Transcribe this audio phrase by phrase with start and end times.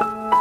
[0.00, 0.37] 每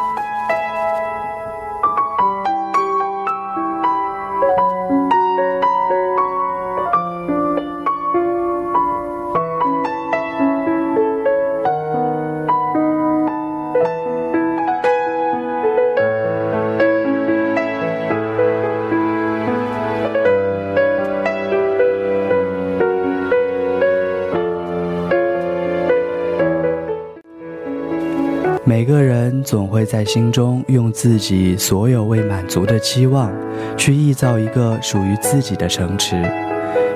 [29.87, 33.31] 在心中用自己所有未满足的期望，
[33.77, 36.21] 去臆造一个属于自己的城池。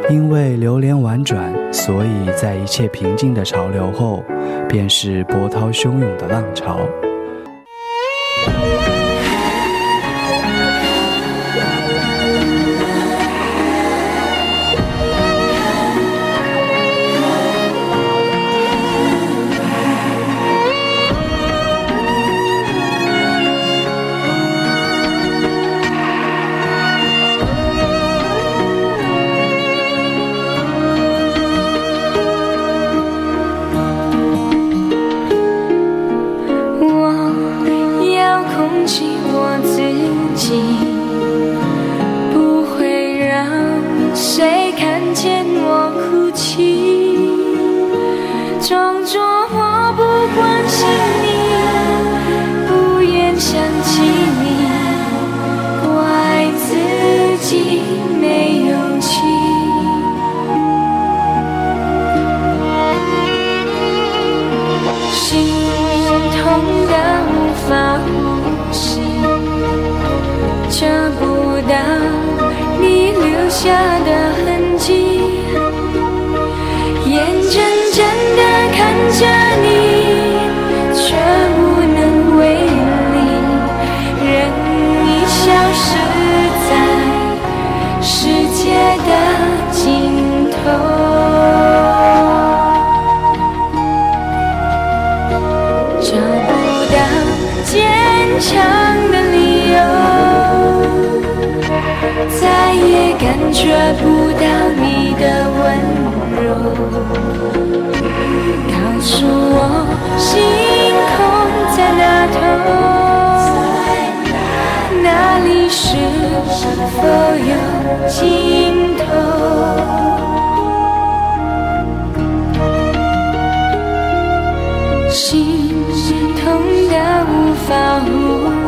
[0.09, 4.23] 因为流连婉转，所以在一切平静的潮流后，
[4.68, 6.82] 便是波涛汹涌的浪潮。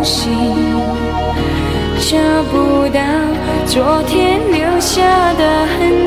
[0.03, 0.31] 心，
[1.97, 2.17] 找
[2.51, 2.99] 不到
[3.65, 4.41] 昨天。
[4.51, 5.01] 留下
[5.33, 6.02] 的痕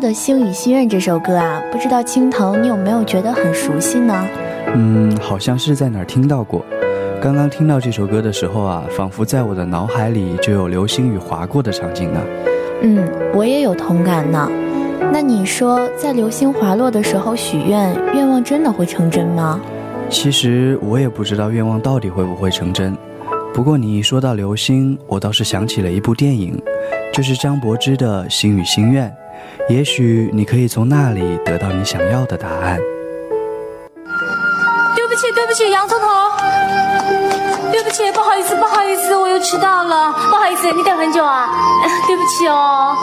[0.00, 4.14] 的《星语心愿》这首歌啊，不知道青藤你有没有觉得很熟悉呢？
[4.74, 6.64] 嗯，好像是在哪儿听到过。
[7.20, 12.20] 刚刚听到这首歌的时候啊，仿佛在我的脑海里就有流星雨划过的场景呢。
[12.82, 14.48] 嗯，我也有同感呢。
[15.12, 19.60] 那你说，在流星滑落的时候许愿，愿望真的会成真吗？
[20.08, 22.96] 其实我也不知道愿望到底会不会成真。
[23.52, 26.60] 不过你一说到流星，我倒是想起了一部电影，
[27.12, 29.08] 就是张柏芝的《星语心愿》。
[29.68, 32.78] 也许你可以从那里得到你想要的答案。
[34.94, 36.06] 对不起，对不起，洋葱头。
[37.70, 40.12] 对不起，不好意思，不好意思，我又迟到了。
[40.12, 41.48] 不好意思，你等很久啊。
[42.06, 42.96] 对不起哦。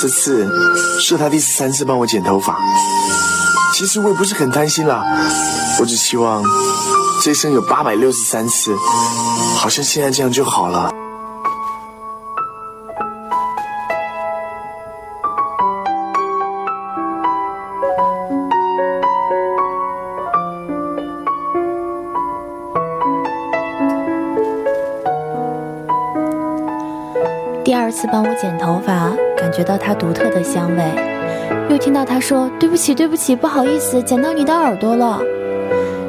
[0.00, 0.46] 这次
[1.00, 2.58] 是他第十三次帮我剪头发，
[3.72, 5.02] 其实我也不是很贪心啦，
[5.80, 6.42] 我只希望
[7.22, 8.74] 这一生有八百六十三次，
[9.56, 10.90] 好像现在这样就好了。
[27.94, 30.82] 次帮我剪头发，感觉到它独特的香味，
[31.70, 35.22] 又听到他说：“对不起，对不起，不好意思，剪到你的耳朵了。”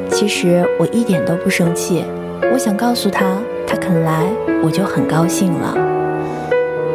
[0.09, 2.03] 其实我一点都不生气，
[2.51, 3.37] 我想告诉他，
[3.67, 4.25] 他肯来，
[4.63, 5.77] 我就很高兴了。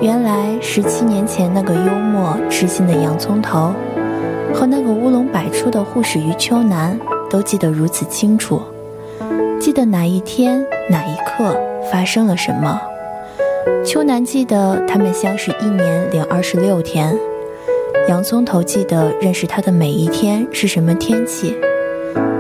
[0.02, 3.72] 原来十七年前那个幽默痴心的洋葱头，
[4.52, 6.98] 和那个乌龙百出的护士于秋楠，
[7.31, 8.60] 都记得如此清楚，
[9.60, 11.56] 记得哪一天哪一刻
[11.92, 12.81] 发生了什么。
[13.85, 17.17] 秋楠记得他们相识一年零二十六天，
[18.09, 21.57] 洋葱头记得认识他的每一天是什么天气，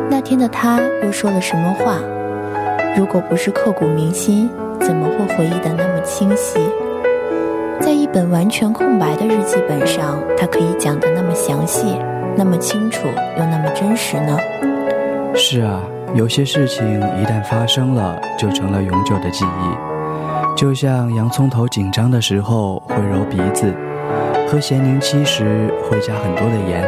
[0.08, 1.98] 那天的他又说了什么话。
[2.96, 4.50] 如果不是刻骨铭心，
[4.80, 6.58] 怎么会回忆得那么清晰？
[7.80, 11.96] 在一本完全空白的日记本上，他可以讲得那么详细，
[12.36, 13.06] 那么清楚，
[13.38, 14.38] 又那么真实呢？
[15.34, 15.82] 是啊，
[16.14, 19.89] 有些事情一旦发生了，就成了永久的记忆。
[20.60, 23.74] 就像洋葱头紧张的时候会揉鼻子，
[24.46, 26.86] 喝咸柠七时会加很多的盐，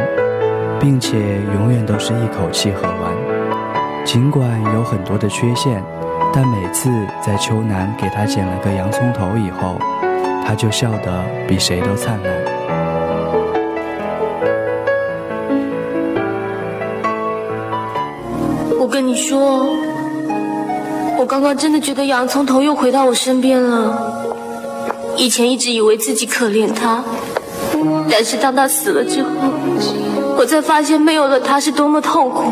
[0.79, 1.17] 并且
[1.55, 4.05] 永远都是一口气喝完。
[4.05, 5.83] 尽管有很多的缺陷，
[6.31, 6.87] 但每次
[7.19, 9.79] 在秋楠给他剪了个洋葱头以后，
[10.45, 12.31] 他就笑得比谁都灿烂。
[18.79, 19.75] 我跟你说。
[21.23, 24.25] 我刚刚真的觉得洋葱头又回到我身边了。
[25.15, 27.01] 以前一直以为自己可怜他，
[28.11, 29.29] 但是当他死了之后，
[30.37, 32.51] 我才发现没有了他是多么痛苦。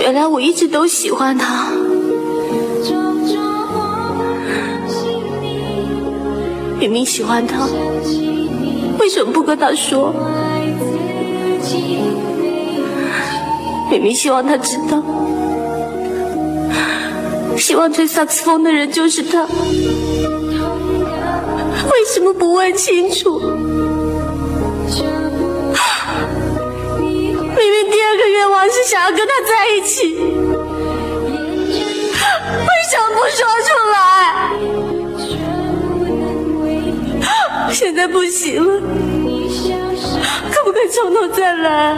[0.00, 1.66] 原来我一直都喜欢他。
[6.80, 7.68] 明明喜欢他，
[8.98, 10.14] 为什么不跟他说？
[13.90, 15.02] 明明希望他知道，
[17.56, 19.48] 希望吹萨克斯风的人就是他，为
[22.12, 23.40] 什么不问清楚？
[27.10, 30.30] 明明第二个愿望是想要跟他在一起，为
[32.88, 33.96] 什么不说出来？
[37.72, 38.80] 现在不行了，
[40.52, 41.96] 可不可以从头再来？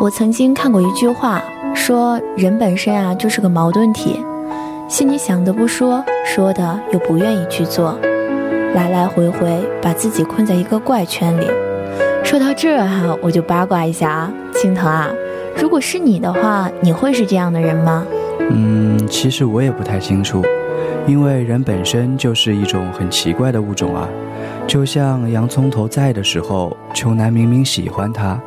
[0.00, 1.42] 我曾经看过一句话，
[1.74, 4.18] 说人本身啊就是个矛盾体，
[4.88, 7.94] 心里想的不说，说的又不愿意去做，
[8.74, 11.46] 来来回回把自己困在一个怪圈里。
[12.24, 15.10] 说到这儿哈，我就八卦一下啊，青藤啊，
[15.54, 18.06] 如果是你的话，你会是这样的人吗？
[18.48, 20.42] 嗯，其实我也不太清楚，
[21.06, 24.08] 因为人本身就是一种很奇怪的物种啊。
[24.66, 28.40] 就像洋葱头在的时候，秋楠明明喜欢他，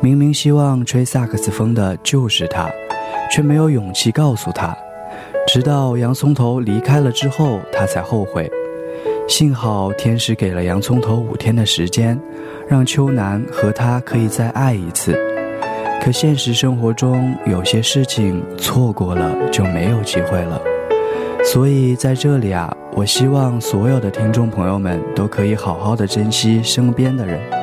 [0.00, 2.68] 明明希望吹萨克斯风的就是他，
[3.30, 4.76] 却没有勇气告诉他。
[5.46, 8.50] 直到洋葱头离开了之后，他才后悔。
[9.28, 12.18] 幸好天使给了洋葱头五天的时间，
[12.66, 15.16] 让秋楠和他可以再爱一次。
[16.00, 20.60] 可现实生活中有些事情错过了就没有机会了，
[21.52, 22.78] 所以在这里啊。
[22.98, 27.57] 我希望所有的听众朋友们都可以好好的珍惜身边的人。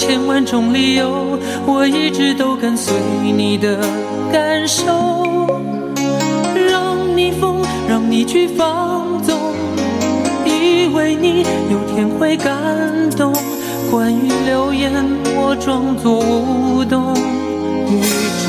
[0.00, 2.94] 千万种理由，我一直都跟随
[3.36, 3.76] 你的
[4.32, 4.86] 感受，
[6.70, 9.38] 让你疯，让你去放纵，
[10.46, 12.56] 以为你有天会感
[13.10, 13.30] 动。
[13.90, 14.90] 关于流言，
[15.36, 17.14] 我装作无动
[17.86, 18.00] 于
[18.40, 18.48] 衷。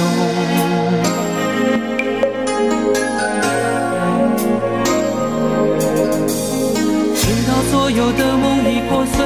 [7.14, 9.26] 直到所有的梦已破碎，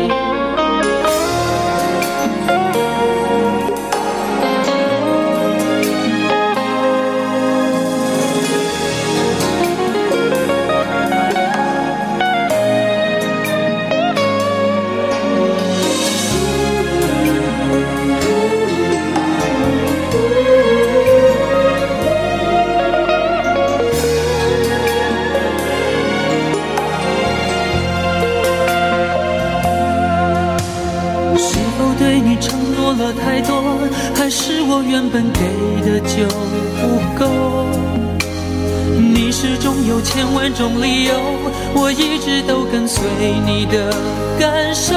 [41.73, 43.03] 我一直都跟随
[43.45, 43.91] 你的
[44.39, 44.93] 感受，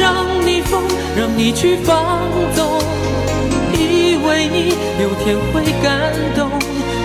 [0.00, 0.82] 让你疯，
[1.16, 2.18] 让你去放
[2.54, 2.80] 纵，
[3.74, 6.48] 以为你有天会感动。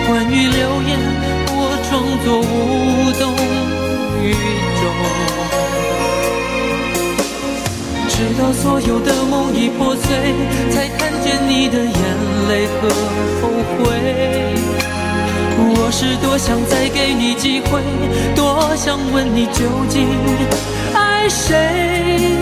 [0.06, 0.98] 关于流言，
[1.56, 1.92] 我装
[2.24, 3.22] 作无动
[4.22, 4.32] 于
[4.80, 4.82] 衷，
[8.08, 10.06] 直到所有的梦已破碎。
[10.70, 11.92] 才看见你的眼
[12.48, 12.88] 泪和
[13.40, 13.42] 后
[13.78, 14.93] 悔。
[15.56, 17.80] 我是多想再给你机会，
[18.34, 20.08] 多想问你究竟
[20.94, 22.38] 爱谁。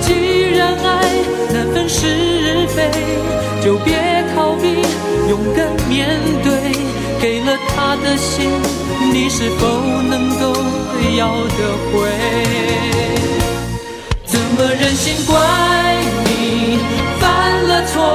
[0.00, 1.10] 既然爱
[1.52, 2.90] 难分是非，
[3.62, 4.82] 就别逃避，
[5.28, 6.52] 勇敢面对。
[7.20, 8.50] 给了他的心，
[9.10, 9.66] 你是否
[10.10, 10.52] 能够
[11.16, 11.58] 要得
[11.90, 12.10] 回？
[14.26, 15.34] 怎么忍心怪
[16.26, 16.78] 你？
[17.18, 17.22] 犯
[17.66, 18.14] 了错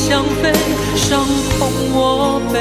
[0.00, 0.50] 想飞，
[0.96, 1.20] 伤
[1.58, 2.56] 痛我背。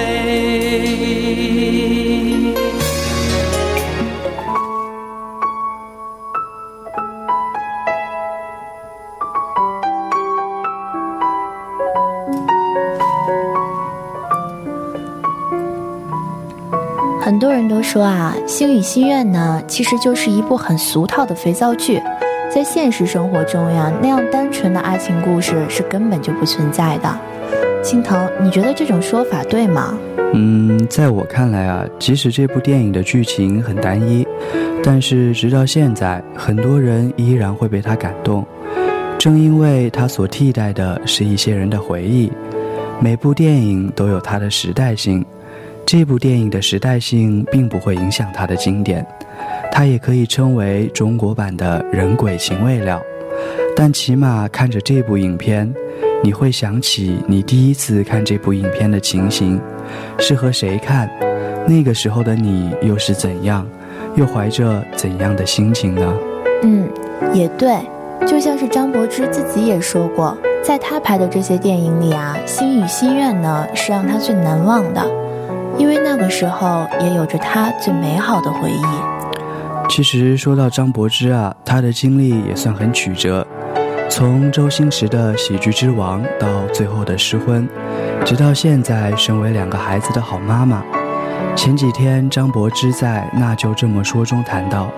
[17.21, 22.01] 很多人都说啊，《星语心愿》呢，其实就是一部很俗套的肥皂剧。
[22.51, 27.17] 在现实生活中呀，那样单纯的爱情故事是根本就不存在的。
[27.83, 29.95] 青藤，你觉得这种说法对吗？
[30.33, 34.27] 嗯，在我看来啊，即使这部电影的剧情很单一，
[34.83, 38.43] 但是直到现在，很多人依然会被它感动。
[39.19, 42.31] 正因为它所替代的是一些人的回忆，
[42.99, 45.23] 每部电影都有它的时代性。
[45.85, 49.05] 这部电影的时代性并不会影响它的经典，
[49.71, 53.01] 它也可以称为中国版的人鬼情未了。
[53.75, 55.73] 但起码看着这部影片，
[56.21, 59.59] 你会想起你第一次看这部影片的情形，
[60.17, 61.09] 是和谁看？
[61.65, 63.65] 那个时候的你又是怎样，
[64.15, 66.13] 又怀着怎样的心情呢？
[66.63, 66.89] 嗯，
[67.33, 67.77] 也对，
[68.27, 75.01] 就像是张柏芝自己也说过，在他拍的这些电影里啊，《心与心愿》呢是让他最难忘的。
[75.77, 79.08] 因为那个时候也有着他最美好的回忆。
[79.89, 83.45] 其实说到张柏芝啊，她的经历也算很曲折。
[84.07, 87.67] 从周星驰的喜剧之王到最后的失婚，
[88.23, 90.83] 直到现在身为两个孩子的好妈妈。
[91.55, 94.91] 前几天张柏芝在《那就这么说》中谈到，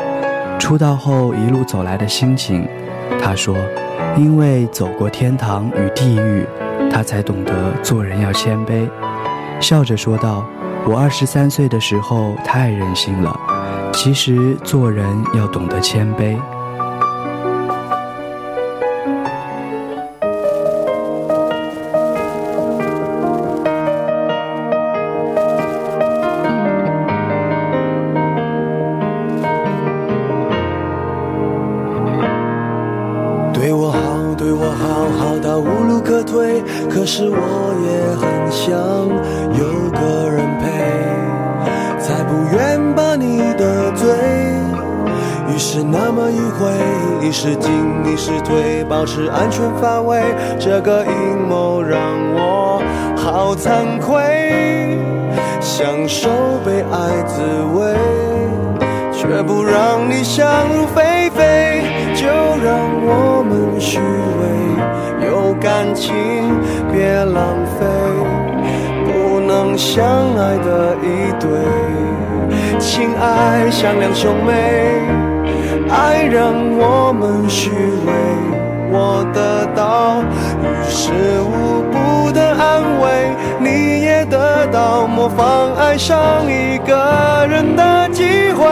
[0.60, 2.68] 出道后一路走来的心情。
[3.22, 3.56] 她说
[4.18, 6.46] ：“因为走过天堂与地狱，
[6.92, 8.88] 她才懂得做人要谦卑。”
[9.60, 10.46] 笑着说道
[10.86, 13.38] ：“我二十三岁的时候太任性了，
[13.94, 15.06] 其实做人
[15.36, 16.38] 要懂得谦卑。”
[45.84, 46.70] 那么迂回，
[47.28, 47.72] 一时进
[48.06, 50.22] 一时退，保持安全范围。
[50.60, 51.12] 这个阴
[51.50, 52.00] 谋让
[52.34, 52.82] 我
[53.16, 55.00] 好惭愧，
[55.60, 56.30] 享受
[56.66, 57.42] 被爱滋
[57.74, 57.96] 味，
[59.12, 60.46] 却不让你想
[60.76, 61.84] 入非非。
[62.14, 66.14] 就让我们虚伪有感情，
[66.92, 67.86] 别浪费
[69.06, 71.50] 不能相爱的一对。
[72.80, 74.52] 情爱像两兄妹，
[75.92, 78.12] 爱让我们虚伪，
[78.92, 80.22] 我得到
[80.64, 86.18] 于事无补的安慰，你也得到模仿爱上
[86.48, 88.66] 一个人的机会。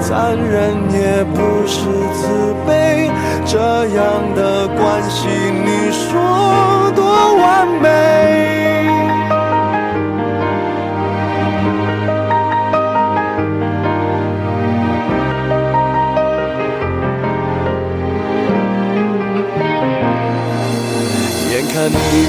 [0.00, 1.80] 残忍也不是
[2.14, 3.10] 慈悲，
[3.44, 4.02] 这样
[4.34, 5.28] 的关系，
[5.64, 7.04] 你说多
[7.36, 7.86] 完美？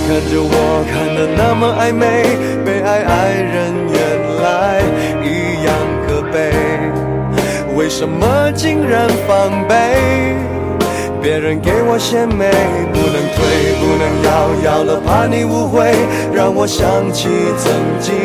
[0.07, 2.23] 看着我，看得那么暧昧，
[2.63, 3.99] 被爱爱人原
[4.41, 4.79] 来
[5.21, 5.75] 一样
[6.07, 6.37] 可悲。
[7.75, 9.75] 为什么竟然防备？
[11.21, 12.49] 别人给我献媚，
[12.93, 14.31] 不能退，不能要，
[14.63, 15.91] 要了怕你误会，
[16.33, 18.15] 让我想起曾经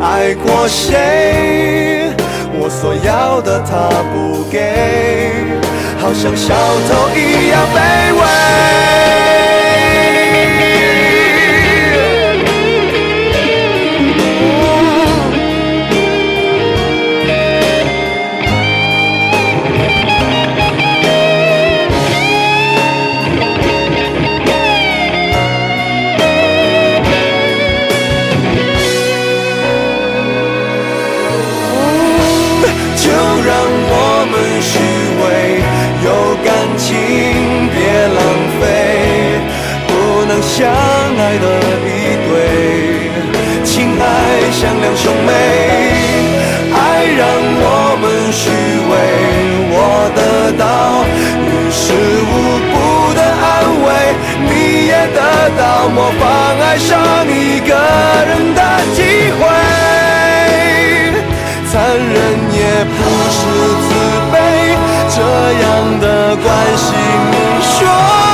[0.00, 2.12] 爱过谁。
[2.60, 5.34] 我所要的他不给，
[5.98, 9.27] 好像小偷一样卑微。
[41.28, 41.44] 爱的
[41.84, 42.32] 一对，
[43.62, 44.02] 情爱
[44.50, 45.30] 像两兄妹，
[46.72, 47.20] 爱让
[47.60, 47.64] 我
[48.00, 48.48] 们虚
[48.88, 48.90] 伪，
[49.70, 49.76] 我
[50.16, 50.18] 得
[50.56, 50.64] 到
[51.44, 51.92] 于事
[52.24, 52.32] 无
[52.72, 52.72] 补
[53.12, 53.46] 的安
[53.84, 53.86] 慰，
[54.48, 54.50] 你
[54.86, 55.20] 也得
[55.58, 55.60] 到
[55.90, 56.24] 模仿
[56.62, 56.88] 爱上
[57.28, 57.76] 一个
[58.24, 58.60] 人的
[58.96, 58.98] 机
[59.36, 59.40] 会。
[61.70, 62.16] 残忍
[62.56, 62.58] 也
[62.96, 62.98] 不
[63.36, 63.38] 是
[63.84, 63.86] 慈
[64.32, 64.34] 悲，
[65.14, 65.16] 这
[65.60, 65.66] 样
[66.00, 66.46] 的关
[66.78, 66.88] 系，
[67.30, 68.27] 你说？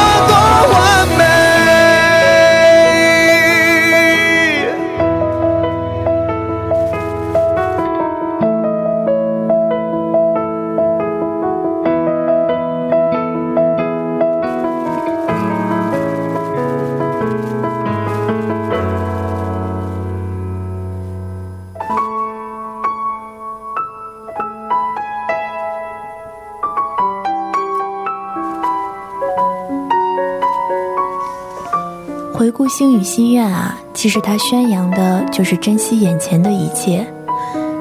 [32.76, 37.06] 星语心愿啊，其实它宣扬的就是珍惜眼前的一切，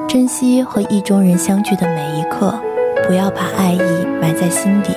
[0.06, 2.54] 珍惜和意中人相聚的每一刻，
[3.08, 3.80] 不要把爱意
[4.22, 4.92] 埋在心底。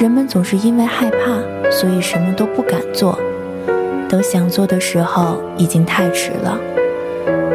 [0.00, 3.16] 人们总是因为害怕，所以什么都不敢做，
[4.08, 6.58] 等想做的时候，已经太迟了。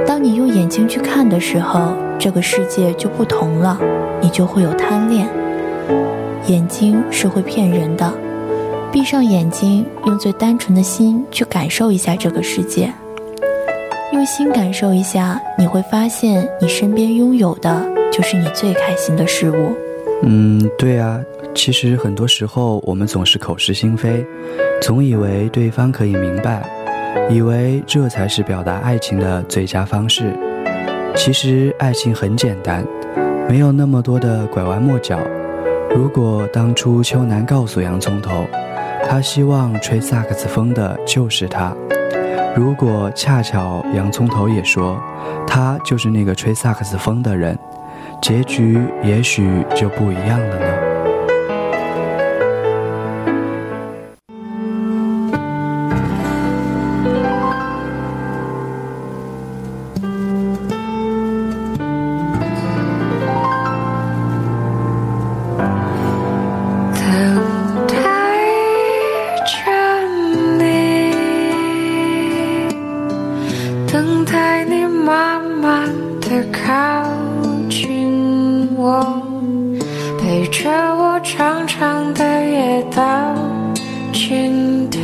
[0.05, 3.77] 当你用眼睛去看的时候，这个世界就不同了，
[4.21, 5.27] 你就会有贪恋。
[6.45, 8.09] 眼睛是会骗人的。
[8.97, 12.91] 闭上眼睛，用最单纯的心去感受一下这个世界。
[14.11, 19.71] 用心感受一下，你会发现，你身边拥有的就是你最开心的事物。
[20.23, 21.21] 嗯，对啊。
[21.53, 24.25] 其实很多时候，我们总是口是心非，
[24.81, 26.67] 总以为对方可以明白，
[27.29, 30.35] 以为这才是表达爱情的最佳方式。
[31.15, 32.83] 其实爱情很简单，
[33.47, 35.19] 没有那么多的拐弯抹角。
[35.95, 38.43] 如果当初秋楠告诉洋葱头，
[39.05, 41.73] 他希望吹萨克斯风的就是他；
[42.55, 44.97] 如果恰巧洋葱头也说
[45.47, 47.57] 他就是那个吹萨克斯风的人，
[48.21, 50.66] 结局也许就不一样了呢。
[81.87, 83.33] 上的夜到
[84.11, 84.97] 尽头，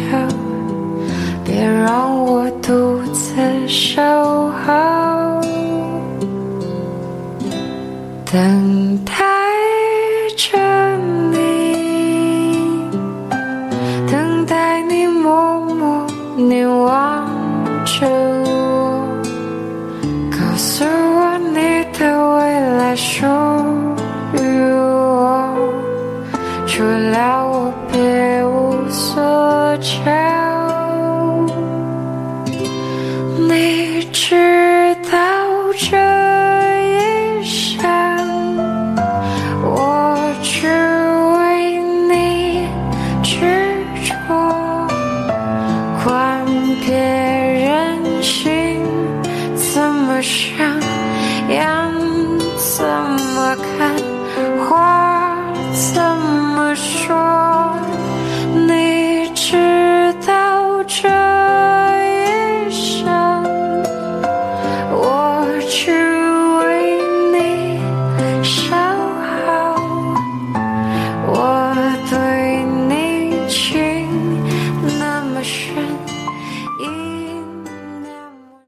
[1.45, 3.31] 别让我独自
[3.69, 4.01] 守
[4.65, 5.41] 候，
[8.29, 9.42] 等待。